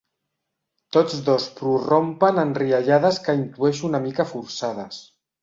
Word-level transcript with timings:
Tots 0.95 1.19
dos 1.27 1.45
prorrompen 1.59 2.41
en 2.45 2.55
riallades 2.61 3.21
que 3.29 3.37
intueixo 3.41 3.87
una 3.93 4.03
mica 4.09 4.29
forçades. 4.33 5.01